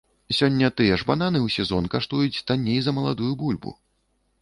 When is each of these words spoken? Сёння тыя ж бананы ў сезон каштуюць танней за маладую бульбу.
Сёння 0.37 0.69
тыя 0.81 0.97
ж 1.01 1.07
бананы 1.09 1.39
ў 1.45 1.49
сезон 1.57 1.91
каштуюць 1.97 2.43
танней 2.51 2.79
за 2.87 2.99
маладую 2.99 3.33
бульбу. 3.45 3.79